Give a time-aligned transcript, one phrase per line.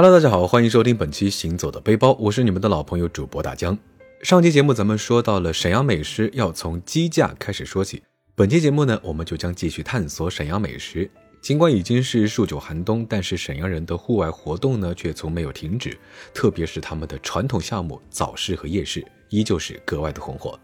[0.00, 3.76] Hello，大家好，欢迎收听本期《行走的背包》，我是你们的老朋友主播大江。
[4.22, 8.00] 上期节目咱们说到了沈阳美食，要从鸡架开始说起。
[8.36, 11.10] 本期节目呢，我们就将继续探索沈阳美食。
[11.42, 15.98] 尽管已经是数九寒冬，但是沈阳人的户外活动呢，却从没有停止。
[16.32, 20.56] 特别是他们的传统项目早市和夜市，依旧是格外的红火。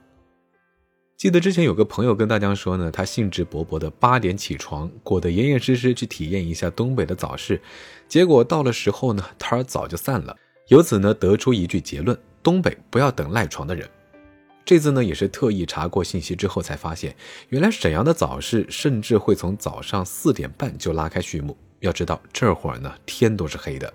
[1.17, 7.61] 记得之前有个朋友跟大家说呢，他兴致勃勃的八点起床，裹得严严实实去体验一下东北的早市，
[8.09, 10.37] 结果到了时候呢，摊儿早就散了。
[10.69, 13.89] 由此呢，得出一句结论：东北不要等赖床的人。
[14.65, 17.15] 这次呢，也是特意查过信息之后才发现，
[17.49, 21.57] 原来沈阳的早市甚至会从早上四点半就拉开序幕。
[21.81, 23.93] 要知道这会儿呢，天都是黑的，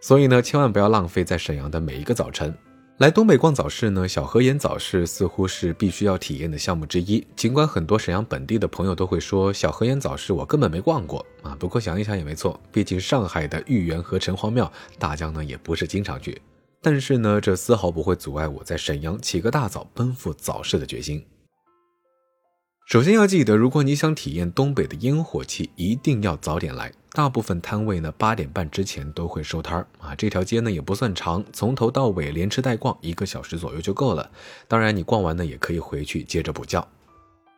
[0.00, 2.52] 所以呢，千万不要浪费在沈阳的每一个早晨。
[2.98, 7.26] 来东北逛早市呢，小河沿早市似乎是必须要体验的项目之一。
[7.34, 11.56] 尽管很多沈阳本地的朋友都会说，小河沿早市我根本没逛过啊。
[11.58, 16.40] 不过想一想也没错，毕竟上海的豫园和城隍庙，大家呢也不是经常去。
[16.80, 21.24] 但是呢，这丝毫不会阻碍我在沈阳起个大早奔赴早市的决心。
[22.92, 26.92] 首先要记得，如果你想体验东北的烟火气，一定要早点来。
[27.12, 30.14] 大部分摊位呢，八点半之前都会收摊儿啊。
[30.14, 34.30] 这条街呢也不算长，从头到尾连吃带逛一个小时左右就够了。
[34.68, 36.86] 当然，你逛完呢也可以回去接着补觉。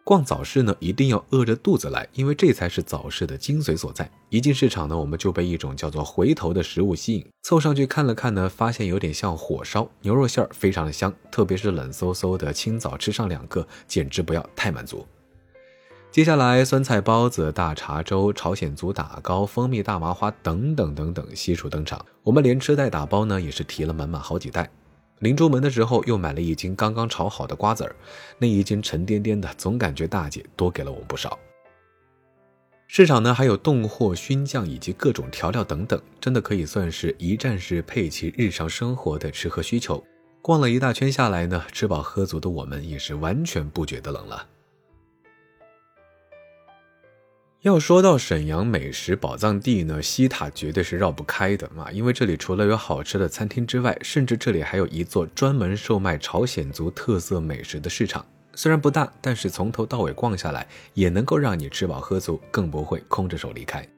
[0.05, 4.09] 逛早市呢一定要饿着肚子来，因为这才是早市的精髓所在。
[4.29, 15.05] 一进市场呢，我们就被一种叫做回头的食物吸引，凑上去看了看呢，发现有点像火烧牛肉馅儿，非常的香，特别是冷飕飕的清早吃上两个，简直不要太满足。
[16.15, 22.07] 接下来，酸菜包子、大碴粥、朝鲜族打糕、蜂蜜大麻花等等等等悉数登场。
[22.23, 24.71] 我们连吃带打包呢，也是提了满满好几袋。
[25.19, 27.97] 临出门的时候，又买了一斤刚刚炒好的瓜子儿，
[28.39, 31.37] 那一斤沉甸甸的，总感觉大姐多给了我们不少。
[32.87, 40.01] 市场呢，还有冻货、熏酱以及各种调料等等，真的可以算是一站式配齐日常生活的吃喝需求。
[40.41, 44.47] 逛了一大圈下来呢，吃饱喝足的我们也是完全不觉得冷了。
[47.65, 51.91] 要说到沈阳美食宝藏地呢，西塔绝对是绕不开的嘛。
[51.91, 58.23] 因为这里除了有好吃的餐厅之外，甚至这里还有一座专门售卖朝鲜族特色美食的市场。
[58.55, 63.89] 虽然不大，但是从头到尾逛下来，也能够让你吃饱喝足，更不会空着手离开。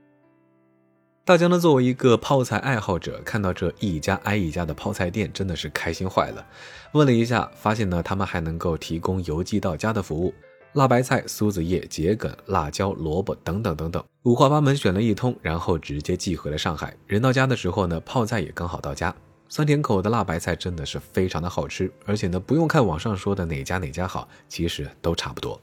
[1.24, 6.46] 大江呢，作为一个泡菜爱好者，看到这一家挨一家的泡菜店，真的是开心坏了。
[6.92, 10.32] 问了一下，发现呢，他们还能够提供邮寄到家的服务。
[10.76, 16.94] 辣白菜、苏子叶、桔梗、辣椒、萝卜等等等等，五花八门选了一通，然后直接寄回了上海。
[17.06, 19.14] 人到家的时候呢，泡菜也刚好到家。
[19.48, 25.58] 酸甜口的辣白菜真的是非常的好吃，而且呢，不用看网上说的哪家哪家好，其实都差不多。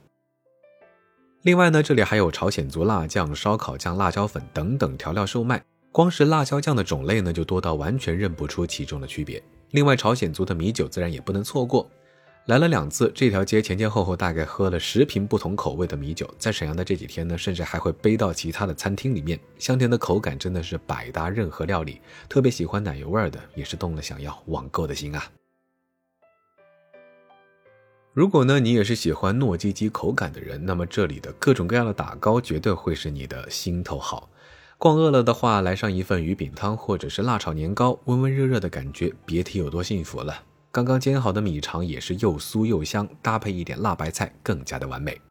[1.43, 9.43] 另外呢，这里还有朝鲜族辣酱、烧烤酱、辣椒粉等等调料售卖，光是辣椒酱的种类呢，就多到完全认不出其中的区别。
[9.69, 11.87] 另外，朝鲜族的米酒自然也不能错过。
[12.47, 16.29] 来了两次，这条街前前后后大概喝了十瓶不同口味的米酒。
[16.37, 19.39] 在沈阳的这几天呢，甚至还会背到其他的餐厅里面。
[19.57, 25.23] 香甜的口感真的是百搭任何料理，特别喜欢奶油味的也是动了想要网购的心啊。
[28.11, 34.29] 如果呢你也是喜欢糯叽叽口感的人，那么这里的各种各样的打糕绝对会是你的心头好。
[34.77, 40.43] 逛饿了的话，来上一份鱼饼汤或者是辣炒年糕，温温热热的感觉，别提有多幸福了。
[40.73, 45.21] 刚刚煎好的米肠也是又酥又香，搭配一点辣白菜，更加的完美。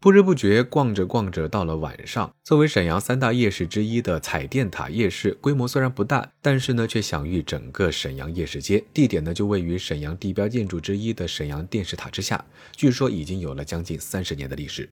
[0.00, 8.82] 不知不觉逛着逛着，到了晚上，作为沈阳三大夜市之一的彩电塔夜市，规模虽然不大，但是呢，却享誉整个沈阳夜市街。
[8.94, 14.88] 地点呢，就位于沈阳地标建筑之一的沈阳电视塔之下，据说已经有了将近三十年的历史。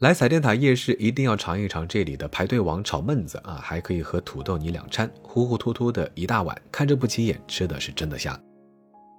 [0.00, 8.36] 来彩电塔夜市一定要尝一尝这里的排队王炒焖子啊，还可以和土豆泥两掺，糊糊涂涂的一大碗，看着不起眼，吃的是真的香。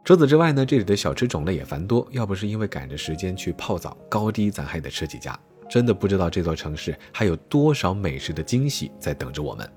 [0.04, 5.40] 除此之外呢，这里的小吃种类也繁多，要不是因为赶着时间去泡澡，高低咱还得吃几家，
[5.70, 9.72] 真的不知道这座城市还有多少美食的惊喜在等着我们。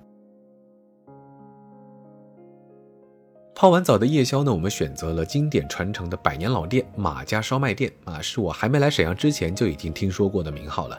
[3.60, 10.96] 泡完澡的夜宵呢，我们选择了经典传承的百年老店马家烧麦店啊，是我还没来沈阳之前就已经听说过的名号了。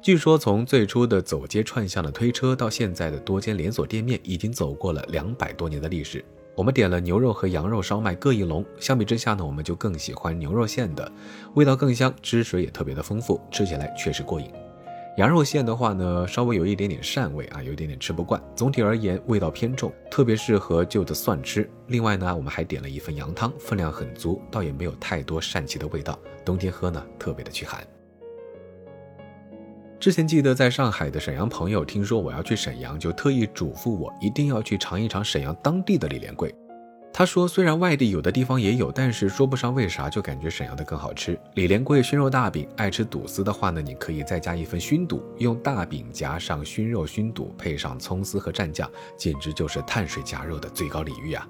[0.00, 6.24] 据说从最初的走街串巷的推车，到现在的多间连锁店面，已经走过了两百多年的历史。
[6.54, 11.12] 我们点了牛肉和羊肉烧麦各一笼，相比之下呢，我们就更喜欢牛肉馅的，
[11.56, 14.50] 味道更香，汁水也特别的丰富，吃起来确实过瘾。
[15.18, 18.42] 羊肉馅的话呢，稍微有一点点膻味啊，有一点点吃不惯。
[18.56, 21.68] 总体而言，味道偏重，特别适合就着蒜吃。
[21.88, 26.18] 另外呢，我们还点了一份羊汤，分量很足，倒也没有太多膻气的味道。
[26.46, 27.86] 冬天喝呢，特别的驱寒。
[30.00, 36.52] 之前记得在上海的沈阳朋友听说我要去沈阳，就特意嘱咐我一定要去尝一尝沈阳当地的李连贵。
[37.14, 41.38] 他说，虽然外地有的地方也有，但是说不上为啥，就感觉沈阳的更好吃。
[41.54, 51.46] 李连贵熏肉大饼，爱吃肚丝的话呢，你可以再加一份熏肚，用大饼夹上熏肉熏肚，配上葱丝和蘸酱，简直就是碳水夹肉的最高礼遇啊！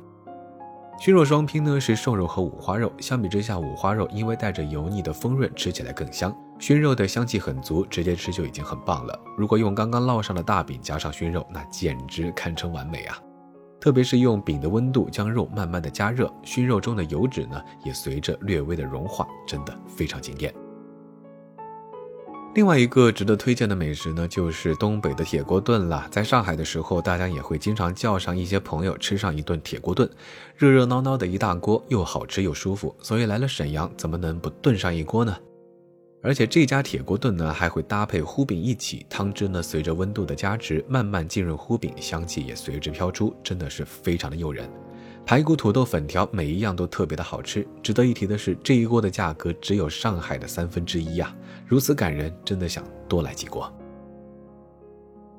[0.99, 6.37] 熏肉双拼呢是瘦肉和五花肉，相比之下，五花肉因为带着油腻的丰润，吃起来更香。
[6.59, 9.19] 熏肉的香气很足，直接吃就已经很棒了。
[9.38, 13.17] 如果用刚刚烙上的大饼加上熏肉，那简直堪称完美啊！
[13.82, 20.55] 特别是用饼的温度将肉慢慢的加热，熏肉中的油脂呢也随着略微的融化，真的非常惊艳。
[22.55, 26.06] 另外一个值得推荐的美食呢，就是东北的铁锅炖了。
[26.12, 30.08] 在上海的时候，大家也会经常叫上一些朋友吃上一顿铁锅炖，
[30.56, 32.94] 热热闹闹的一大锅，又好吃又舒服。
[33.00, 35.37] 所以来了沈阳，怎么能不炖上一锅呢？
[36.25, 44.71] 而且这家铁锅炖呢，还会搭配糊饼一起，汤汁呢随着温度的加持，慢慢浸润糊饼，香气也随之飘出，真的是非常的诱人。
[45.27, 47.67] 排骨、土豆、粉条，每一样都特别的好吃。
[47.83, 51.35] 值得一提的是，这一锅的价格只有上海的三分之一呀，
[51.67, 53.73] 如此感人，真的想多来几锅。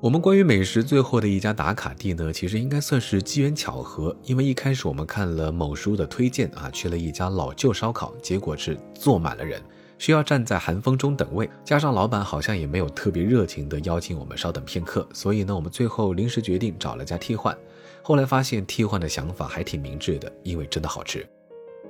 [0.00, 9.62] 我们关于美食最后的一家打卡地呢，其实应该算是机缘巧合，因为一开始我们看了某书的推荐啊，去了一家老旧烧烤，结果是坐满了人。
[10.04, 17.56] 需要站在寒风中等位，加上老板好像也没有特别热情的邀请我们稍等片刻，所以呢，我们最后临时决定找了家替换。
[18.02, 21.26] 后来发现替换的想法还挺明智的，因为真的好吃。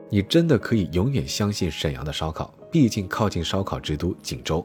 [0.09, 4.65] 你真的可以永远相信沈阳的烧烤，毕竟靠近烧烤之都锦州。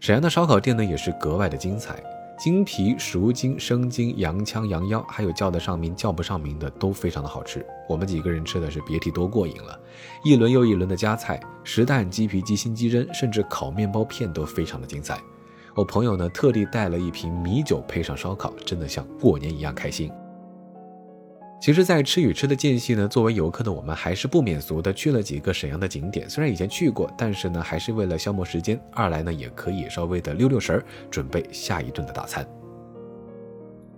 [0.00, 2.02] 沈阳的烧烤店呢也是格外的精彩。
[2.40, 7.62] 金皮、熟筋、生筋、羊腔、羊腰，还有叫得上名、叫不上名的，都非常的好吃。
[7.86, 9.78] 我们几个人吃的是别提多过瘾了，
[10.24, 15.20] 一轮又一轮的夹菜，石蛋、鸡皮、鸡心、鸡胗，甚至烤面包片都非常的精彩。
[15.74, 20.10] 我朋友呢特地带了一瓶米酒配上烧烤，真的像过年一样开心。
[21.60, 26.28] 其实，在吃与吃的间隙呢，作为游客的我们还是不免俗的去了几个沈阳的景点。
[26.28, 32.48] 虽然以前去过，但是呢，还是为了消磨时间，二来呢，也可以稍微的溜溜神儿，准备下一顿的大餐。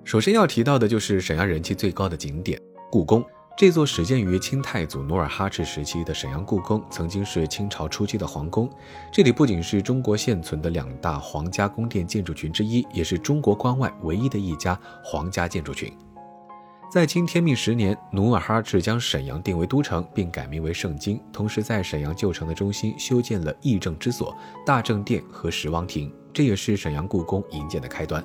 [0.02, 2.60] 首先要提到的就是沈阳人气最高的景点——
[2.90, 3.24] 故宫。
[3.56, 8.68] 这座始建于清太祖努尔哈赤时期的沈阳故宫，曾经是清朝初期的皇宫。
[9.12, 15.92] 这里不仅是中国现存的两大皇家宫殿建筑群之一，也是中国关外唯一的一家皇家建筑群。
[16.92, 21.18] 在清天命十年，努尔哈赤将沈阳定为都城，并改名为盛京。
[21.32, 24.36] 同时，在沈阳旧城的中心修建了议政之所、
[24.66, 28.22] 大政殿和十王亭，这也是沈阳故宫营建的开端。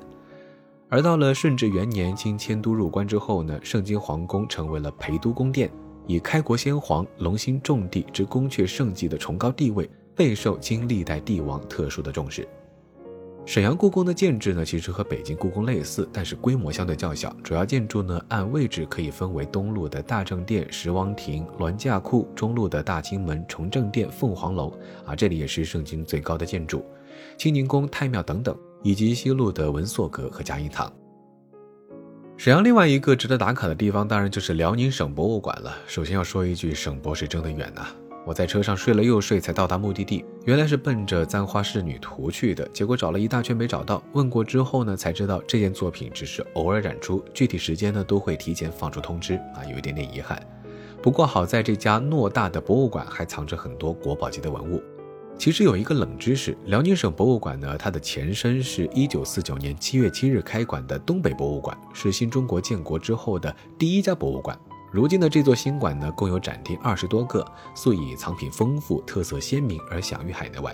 [0.89, 5.71] 而到了顺治元年，清迁都入关之后呢，盛京皇宫成为了陪都宫殿，
[6.05, 12.45] 以开国先皇龙兴重帝之宫阙圣迹的崇高地位，备受清历代帝王特殊的重视。
[13.47, 17.33] 沈阳故宫的建制呢，其实和北京故宫类似，但是规模相对较小。
[17.41, 26.83] 主要建筑呢，按位置可以分为东路的大政殿、十王亭、銮驾库；中路的大清门、崇政殿、凤凰楼，啊，这里也是盛京最高的建筑，
[27.37, 30.91] 清宁宫、太庙等等，以及西路的文硕阁和嘉荫堂。
[32.35, 35.73] 沈阳另外一个值得打卡的地方，当然就是辽宁省博物馆了。
[35.87, 37.87] 首先要说一句，省博是真的远呐。
[38.27, 40.25] 我在车上睡了又睡，才到达目的地。
[40.43, 44.03] 原来是奔着《簪花仕女图》去的，结果找了一大圈没找到。
[44.11, 50.45] 问过之后呢，才知道这件作品只是偶尔展出，具体时间呢都会提前放出通知啊，有一点点遗憾。
[51.01, 54.83] 不过好在这家偌大的博物馆还藏着很多国宝级的文物。
[55.37, 64.59] 其实有一个冷知识，辽宁省博物馆呢，它的前身是一九四九年七月七日开馆的东北博物馆，是新中国建国之后的第一家博物馆。
[64.89, 70.73] 如今的这座新馆呢，共有展厅二十多个，素以藏品丰富、特色鲜明而享誉海内外。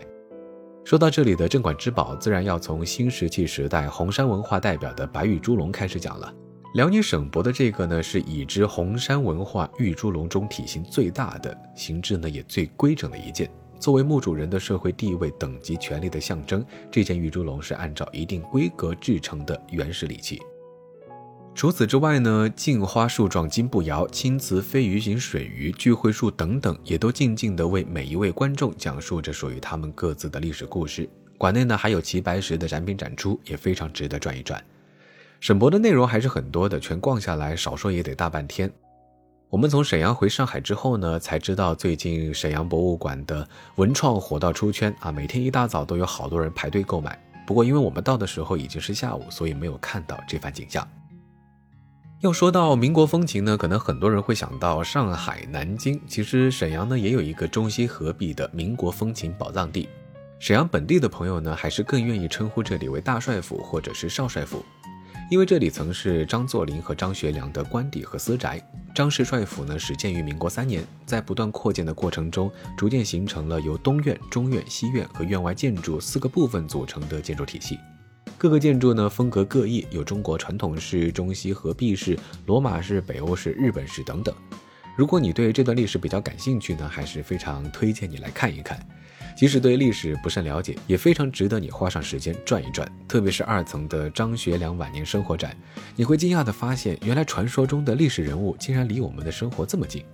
[0.86, 6.32] 说到这里的镇馆之宝，自然要从新石器时代红山文化代表的白玉猪龙开始讲了。
[6.76, 13.50] 辽宁省博的这个呢，是已知红山文化玉猪龙中体型最大的、形制呢也最规整的一件。
[13.80, 20.42] 作为墓主人的社会地位、等级、权力的象征，这件玉猪龙是按照一定规格制成的原始礼器。
[21.56, 31.08] 除此之外呢，镜花树状金步摇、青瓷飞鱼形水鱼、聚会树等等，也都静静地为每一位观众讲述着属于他们各自的历史故事。
[31.38, 34.62] 馆内呢还有齐白石的展品展出，也非常值得转一转。
[35.40, 38.70] 沈博的内容还是很多的，全逛下来少说也得大半天。
[39.50, 47.18] 我们从沈阳回上海之后呢，才知道最近沈阳博物馆的文创火到出圈啊，每天一大早都有好多人排队购买。
[47.46, 50.86] 不过因为我们到的时候已经是下午，所以没有看到这番景象。
[52.24, 56.00] 要说到民国风情呢，可能很多人会想到上海、南京。
[56.08, 59.90] 其实沈阳呢也有一个中西合璧的民国风情宝藏地。
[60.40, 64.64] 沈阳本地的朋友呢，还是更愿意称呼这里为大帅府或者是少帅府，
[65.30, 68.66] 因为这里曾是张作霖和张学良的官邸和私宅。
[68.96, 77.78] 张氏帅府呢，始建于民国三年，在不断扩建的过程中，逐渐形成了由东院、中院、西院和院外建筑四个部分组成的建筑体系。
[78.38, 84.36] 各个建筑呢，风格各异，有中国传统式、中西合璧式、罗马式、北欧式、日本式等等。
[84.98, 88.80] 如果你对这段历史比较感兴趣呢，还是非常推荐你来看一看。
[89.36, 92.88] 即使对历史不甚了解，也非常值得你花上时间转一转。
[93.08, 95.58] 特别是二层的张学良晚年生活展，
[95.96, 100.06] 你会惊讶地发现，原来传说中的历史人物竟然离我们的生活这么近。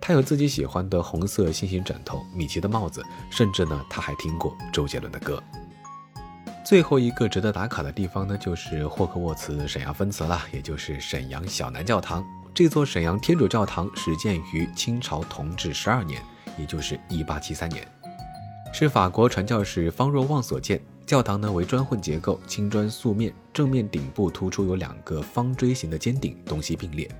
[0.00, 5.42] 他有自己喜欢的红色星星枕头、米奇的帽子，甚至呢，他还听过周杰伦的歌。
[6.68, 12.22] 最后一个值得打卡的地方呢，就是霍格沃茨沈阳分祠了，也就是沈阳小南教堂。
[12.52, 16.22] 这座沈阳天主教堂始建于清朝同治十二年，
[16.58, 17.88] 也就是一八七三年。
[18.70, 27.10] 是法国传教士方若望所建，教堂呢为砖混结构，青砖素面，正面顶部突出有两个方锥形的尖顶，东西并列，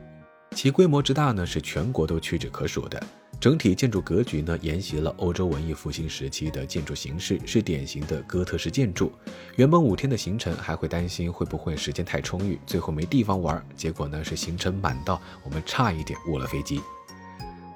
[0.55, 3.03] 其规模之大呢是全国都屈指可数的。
[3.41, 9.13] 整体建筑格局呢沿袭了欧洲文艺复兴时期的建筑形式，是典型的哥特式建筑。
[9.55, 16.81] 原本五天的行程还会担心会不会时间太充裕，最后没地方玩，结果呢是行程满到我们差一点误了飞机。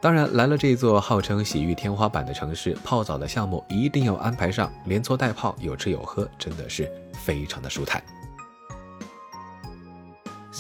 [0.01, 8.03] 当然，来了这座号称洗浴天花板的城市，泡澡的项目一定要安排上，连搓带泡，有吃有喝，真的是非常的舒坦。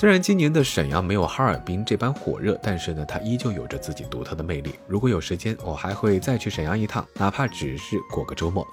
[0.03, 4.75] 虽然今年的沈阳没有哈尔滨这般火热，但是呢，它依旧有着自己独特的魅力。
[4.89, 8.67] 如果有时间，我还会再去沈阳一趟，哪怕只是过个周末。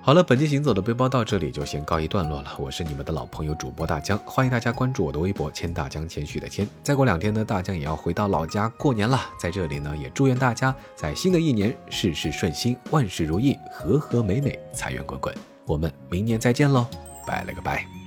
[0.00, 2.56] 好了，本期行走的背包到这里就先告一段落了。
[2.58, 6.66] 我是你们的老朋友主播大江，欢迎大家关注我的微博“千大江谦虚的谦”。
[6.82, 9.20] 再过两天呢，大江也要回到老家过年了。
[9.38, 15.34] 在这里呢，也祝愿大家在新的一年事事顺心，万事如意，和和美美，财源滚滚。
[15.66, 16.86] 我们明年再见喽，
[17.26, 18.01] 拜了个拜。